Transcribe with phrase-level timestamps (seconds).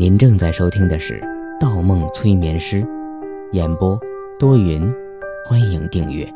[0.00, 1.20] 您正在收听的是
[1.60, 2.80] 《盗梦催眠师》，
[3.52, 4.00] 演播
[4.38, 4.90] 多云，
[5.44, 6.26] 欢迎订阅。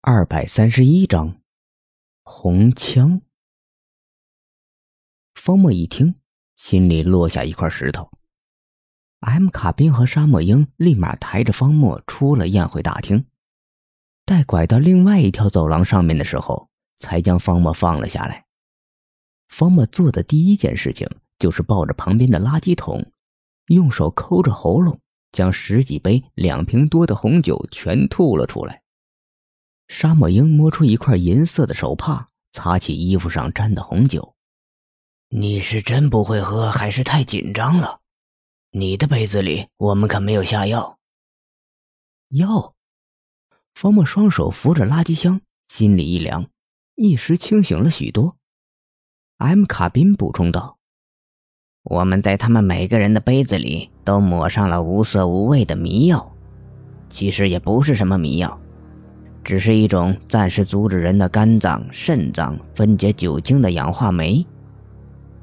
[0.00, 1.42] 二百三十一章，
[2.22, 3.20] 红枪。
[5.34, 6.14] 方墨一听，
[6.54, 8.10] 心里落下一块石头。
[9.20, 13.26] M 卡宾和沙漠鹰立马抬着方墨出了宴会大厅，
[14.24, 18.46] 待拐到另外一条走廊上面的时候，才将方墨放了下来。
[19.48, 21.06] 方墨做的第一件事情。
[21.38, 23.12] 就是抱着旁边的垃圾桶，
[23.66, 25.00] 用手抠着喉咙，
[25.32, 28.82] 将十几杯两瓶多的红酒全吐了出来。
[29.88, 34.34] 沙漠鹰摸出一块银色的手帕，擦起衣服上沾的红酒。
[35.28, 38.00] 你是真不会喝，还是太紧张了？
[38.70, 40.98] 你的杯子里我们可没有下药。
[42.28, 42.74] 药？
[43.74, 46.48] 方墨双手扶着垃圾箱，心里一凉，
[46.94, 48.36] 一时清醒了许多。
[49.38, 50.73] M 卡宾补充道。
[51.84, 56.32] 我们在他们每个人的杯子里都抹上了无色无味的迷药，
[57.10, 58.58] 其实也不是什么迷药，
[59.44, 64.44] 只是一种暂时阻止人的肝脏、肾脏分解酒精的氧化酶。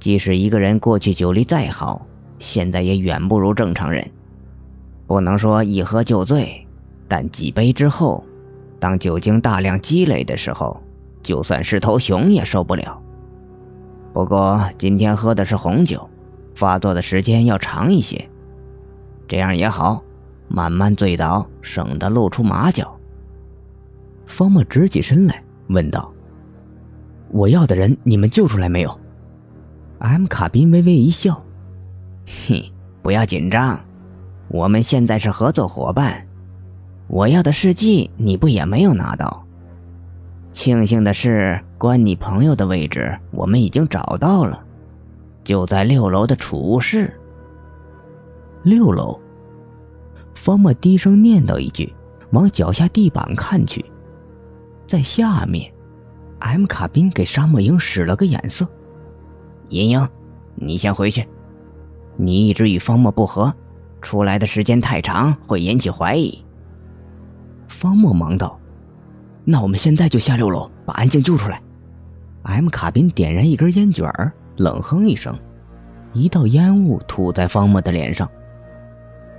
[0.00, 2.04] 即使一个人过去酒力再好，
[2.40, 4.04] 现在也远不如正常人。
[5.06, 6.66] 不能说一喝就醉，
[7.06, 8.24] 但几杯之后，
[8.80, 10.82] 当酒精大量积累的时候，
[11.22, 13.00] 就算是头熊也受不了。
[14.12, 16.10] 不过今天喝的是红酒。
[16.54, 18.28] 发作的时间要长一些，
[19.26, 20.02] 这样也好，
[20.48, 22.96] 慢慢醉倒，省得露出马脚。
[24.26, 26.12] 方墨直起身来问道
[27.30, 28.98] ：“我要的人你们救出来没有
[29.98, 31.42] ？”M 卡宾微微一笑
[32.46, 33.78] ：“嘿，不要紧张，
[34.48, 36.26] 我们现在是合作伙伴。
[37.06, 39.44] 我要的试剂你不也没有拿到？
[40.52, 44.64] 庆幸的是，关你朋友的位置我们已经找到了。”
[45.44, 47.12] 就在六楼的储物室。
[48.62, 49.20] 六楼，
[50.34, 51.94] 方墨低声念叨一句，
[52.30, 53.84] 往脚下地板看去，
[54.88, 55.70] 在下面
[56.38, 58.66] ，M 卡宾给沙漠鹰使了个眼色
[59.68, 60.08] ：“银鹰，
[60.54, 61.28] 你先回去。
[62.16, 63.52] 你一直与方墨不和，
[64.00, 66.42] 出来的时间太长会引起怀疑。”
[67.68, 68.58] 方墨忙道
[69.44, 71.60] ：“那我们现在就下六楼，把安静救出来。
[72.44, 74.32] ”M 卡宾点燃一根烟卷儿。
[74.56, 75.36] 冷哼一声，
[76.12, 78.30] 一道烟雾吐在方墨的脸上。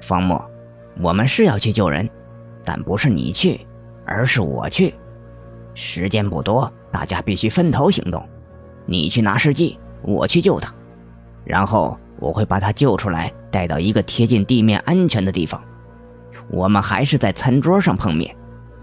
[0.00, 0.44] 方墨，
[1.00, 2.08] 我们是要去救人，
[2.64, 3.66] 但不是你去，
[4.04, 4.94] 而是我去。
[5.74, 8.24] 时间不多，大家必须分头行动。
[8.86, 10.74] 你去拿试剂，我去救他，
[11.44, 15.60] 然后我会把他救出来，带到一个贴近地面安全的地方。
[16.48, 18.36] 我们还是在餐桌上碰面，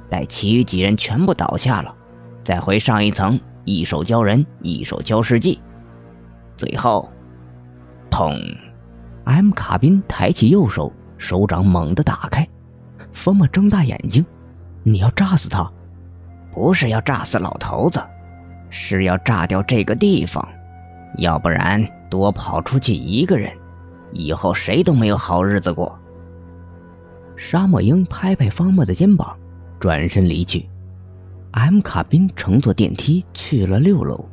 [0.10, 1.94] 待其余几人全部倒下了，
[2.44, 5.60] 再回上一层，一手教人，一手教试剂。
[6.62, 7.10] 最后，
[8.12, 8.40] 砰
[9.24, 12.48] ！M 卡宾抬起右手，手掌猛地打开。
[13.14, 14.24] 方墨睁大眼睛
[14.86, 15.68] ：“你要炸死他？
[16.54, 18.00] 不是要炸死老头子，
[18.70, 20.48] 是要炸掉这个地方。
[21.18, 23.52] 要不然多跑出去一个人，
[24.12, 25.98] 以后谁都没有好日子过。”
[27.36, 29.36] 沙漠鹰拍拍方墨的肩膀，
[29.80, 30.70] 转身离去。
[31.54, 34.24] M 卡宾乘坐电梯去了六楼。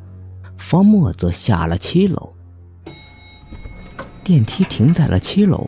[0.59, 2.31] 方墨则下了七楼，
[4.23, 5.67] 电梯停在了七楼。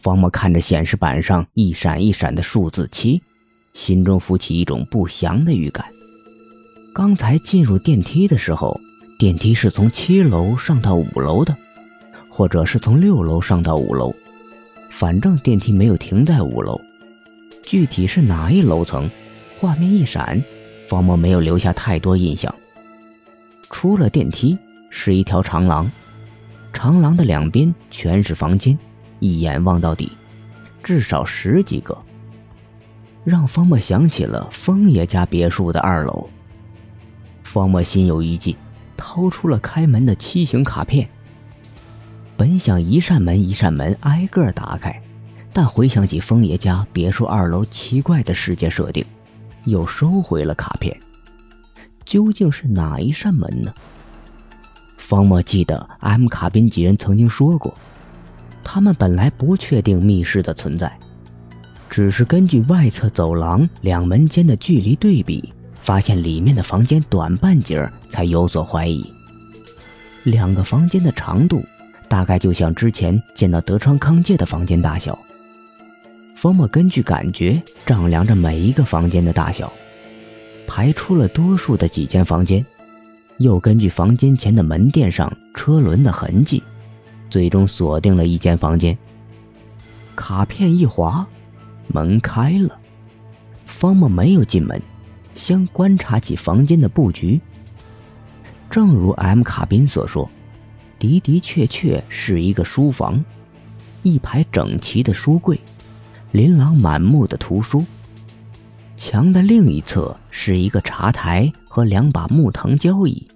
[0.00, 3.22] 方墨看着显示板上一闪一闪的数字七，
[3.74, 5.84] 心中浮起一种不祥的预感。
[6.94, 8.80] 刚才进入电梯的时候，
[9.18, 11.54] 电梯是从七楼上到五楼的，
[12.30, 14.14] 或者是从六楼上到五楼，
[14.90, 16.80] 反正电梯没有停在五楼。
[17.62, 19.10] 具体是哪一楼层，
[19.60, 20.42] 画面一闪，
[20.88, 22.54] 方墨没有留下太多印象。
[23.74, 24.56] 出了电梯
[24.88, 25.90] 是一条长廊，
[26.72, 28.78] 长廊的两边全是房间，
[29.18, 30.12] 一眼望到底，
[30.80, 31.98] 至少十几个。
[33.24, 36.30] 让方墨想起了风爷家别墅的二楼。
[37.42, 38.56] 方墨心有余悸，
[38.96, 41.08] 掏出了开门的七形卡片。
[42.36, 45.02] 本想一扇门一扇门挨个打开，
[45.52, 49.04] 但回想起风爷家别墅二楼奇怪的世界设定，
[49.64, 50.96] 又收回了卡片。
[52.04, 53.72] 究竟是哪一扇门呢？
[54.96, 57.74] 方墨记得 M 卡宾几人曾经说过，
[58.62, 60.90] 他们本来不确定密室的存在，
[61.90, 65.52] 只是根据外侧走廊两门间的距离对比，
[65.82, 69.04] 发现里面的房间短半截才有所怀疑。
[70.22, 71.62] 两个房间的长度，
[72.08, 75.18] 大概就像之前见到德川康介的房间大小。
[76.34, 79.70] 方墨根据感觉丈量着每一个房间的大小。
[80.66, 82.64] 排出了多数的几间房间，
[83.38, 86.62] 又根据房间前的门垫上车轮的痕迹，
[87.30, 88.96] 最终锁定了一间房间。
[90.16, 91.26] 卡片一划，
[91.88, 92.78] 门开了。
[93.64, 94.80] 方木没有进门，
[95.34, 97.40] 先观察起房间的布局。
[98.70, 100.28] 正如 M 卡宾所说，
[100.98, 103.24] 的的确确是一个书房，
[104.02, 105.58] 一排整齐的书柜，
[106.32, 107.84] 琳琅满目的图书。
[108.96, 113.26] 墙的另一侧是一个茶台和两把木藤交椅。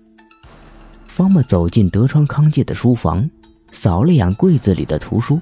[1.07, 3.29] 方木走进德川康介的书房，
[3.73, 5.41] 扫了眼柜子里的图书，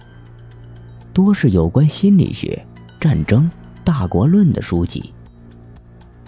[1.13, 2.65] 多是有关心理学、
[2.99, 3.51] 战争、
[3.85, 5.13] 大国论的书籍。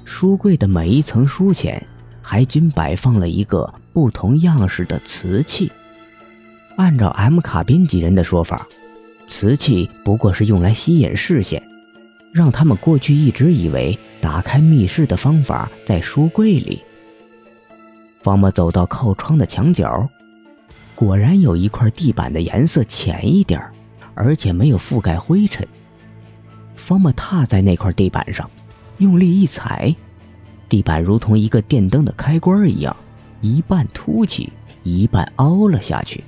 [0.05, 1.83] 书柜的每一层书前，
[2.21, 5.73] 还均摆放了一个不同样式的瓷器。
[6.77, 8.67] 按照 M 卡宾几人的说法，
[9.27, 11.63] 瓷器不过是用来吸引视线。
[12.39, 16.81] 让他们过去一直以为打开密室的方法在书柜里。
[18.23, 20.09] 方木走到靠窗的墙角，
[20.95, 23.61] 果然有一块地板的颜色浅一点
[24.15, 25.67] 而且没有覆盖灰尘。
[26.77, 28.49] 方木踏在那块地板上，
[28.99, 29.93] 用力一踩，
[30.69, 32.97] 地板如同一个电灯的开关一样，
[33.41, 34.53] 一半凸起，
[34.85, 36.23] 一半凹了下去。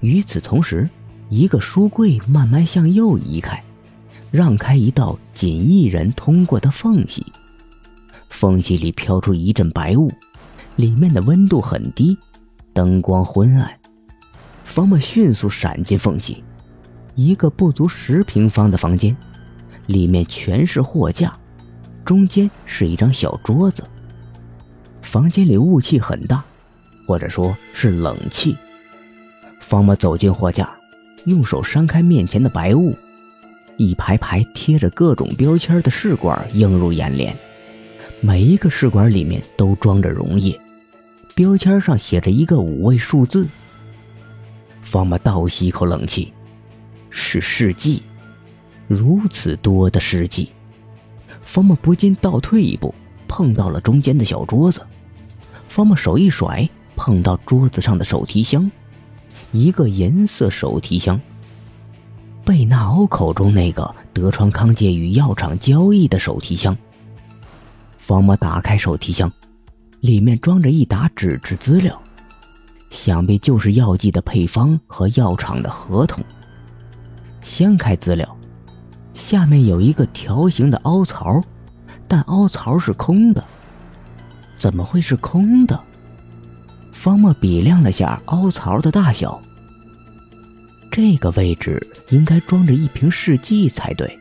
[0.00, 0.90] 与此同时，
[1.28, 3.62] 一个书柜慢慢向右移开。
[4.32, 7.22] 让开一道仅一人通过的缝隙，
[8.30, 10.10] 缝隙里飘出一阵白雾，
[10.76, 12.16] 里面的温度很低，
[12.72, 13.70] 灯光昏暗。
[14.64, 16.42] 方木迅速闪进缝隙，
[17.14, 19.14] 一个不足十平方的房间，
[19.86, 21.30] 里面全是货架，
[22.02, 23.84] 中间是一张小桌子。
[25.02, 26.42] 房间里雾气很大，
[27.06, 28.56] 或者说是冷气。
[29.60, 30.70] 方木走进货架，
[31.26, 32.96] 用手扇开面前的白雾。
[33.82, 37.36] 一排排贴着各种标签的试管映入眼帘，
[38.20, 40.56] 每一个试管里面都装着溶液，
[41.34, 43.44] 标签上写着一个五位数字。
[44.82, 46.32] 方木倒吸一口冷气，
[47.10, 48.04] 是试剂，
[48.86, 50.50] 如此多的试剂，
[51.40, 52.94] 方木不禁倒退一步，
[53.26, 54.80] 碰到了中间的小桌子。
[55.68, 58.70] 方木手一甩，碰到桌子上的手提箱，
[59.50, 61.20] 一个银色手提箱。
[62.44, 66.76] 贝纳欧口中那个德川康介与药厂交易的手提箱。
[67.98, 69.30] 方木打开手提箱，
[70.00, 72.02] 里面装着一沓纸质资料，
[72.90, 76.22] 想必就是药剂的配方和药厂的合同。
[77.40, 78.36] 掀开资料，
[79.14, 81.40] 下面有一个条形的凹槽，
[82.08, 83.42] 但凹槽是空的。
[84.58, 85.80] 怎么会是空的？
[86.92, 89.40] 方木比量了下凹槽的大小。
[90.92, 94.18] 这个位置应该装着一瓶试剂才对，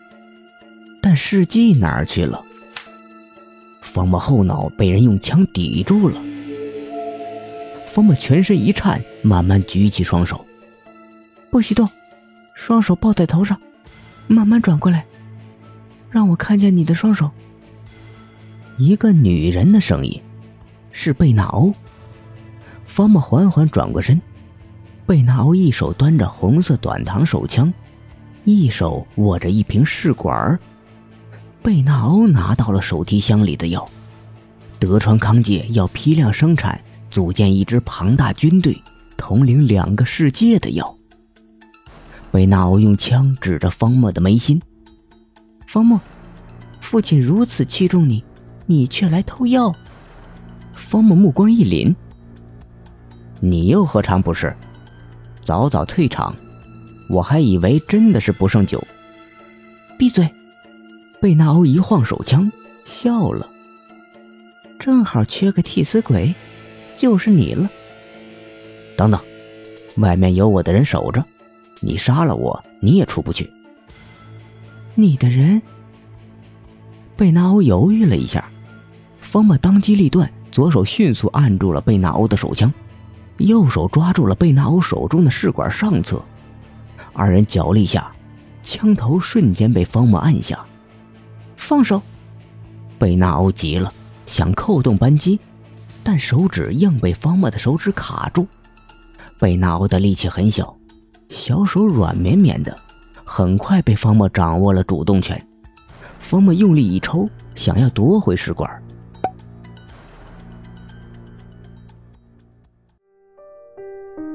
[1.02, 2.42] 但试剂哪儿去了？
[3.82, 6.18] 方木后脑被人用枪抵住了。
[7.92, 10.46] 方木全身一颤，慢慢举起双手，
[11.50, 11.90] 不许动，
[12.56, 13.60] 双手抱在头上，
[14.28, 15.06] 慢慢转过来，
[16.10, 17.30] 让我看见你的双手。
[18.78, 20.22] 一个女人的声音，
[20.94, 21.74] 是贝纳欧。
[22.86, 24.22] 方木缓缓转过身。
[25.12, 27.74] 贝纳欧一手端着红色短膛手枪，
[28.46, 30.58] 一手握着一瓶试管
[31.62, 33.86] 贝纳欧拿到了手提箱里的药。
[34.80, 36.80] 德川康介要批量生产，
[37.10, 38.82] 组建一支庞大军队，
[39.18, 40.96] 统领两个世界的药。
[42.32, 44.62] 贝纳欧用枪指着方墨的眉心
[45.68, 46.00] ：“方墨，
[46.80, 48.24] 父亲如此器重你，
[48.66, 49.76] 你却来偷药。”
[50.74, 51.94] 方墨目光一凛
[53.44, 54.56] ：“你又何尝不是？”
[55.44, 56.36] 早早退场，
[57.10, 58.82] 我还以为真的是不胜酒。
[59.98, 60.30] 闭嘴！
[61.20, 62.52] 贝纳欧一晃手枪，
[62.86, 63.48] 笑了。
[64.80, 66.34] 正好缺个替死鬼，
[66.96, 67.70] 就是你了。
[68.98, 69.20] 等等，
[69.98, 71.24] 外面有我的人守着，
[71.80, 73.50] 你杀了我，你也出不去。
[74.96, 75.62] 你的人？
[77.16, 78.50] 贝纳欧犹豫了一下，
[79.22, 82.74] 方木当机立断，左手迅速按住了贝纳欧的手枪。
[83.46, 86.22] 右手抓住了贝纳欧手中的试管上侧，
[87.14, 88.12] 二人角力下，
[88.64, 90.60] 枪头瞬间被方木按下。
[91.56, 92.02] 放手！
[92.98, 93.92] 贝纳欧急了，
[94.26, 95.40] 想扣动扳机，
[96.04, 98.48] 但手指硬被方木的手指卡住。
[99.40, 100.76] 贝纳欧的力气很小，
[101.30, 102.76] 小手软绵绵的，
[103.24, 105.40] 很快被方木掌握了主动权。
[106.20, 108.70] 方木用力一抽，想要夺回试管。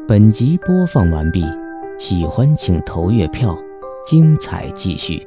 [0.09, 1.45] 本集播放完毕，
[1.99, 3.59] 喜欢请投月票，
[4.07, 5.27] 精彩继续。